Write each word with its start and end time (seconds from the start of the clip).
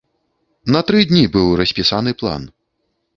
На 0.75 0.79
тры 0.87 1.01
дні 1.11 1.21
быў 1.35 1.47
распісаны 1.61 2.11
план. 2.23 2.49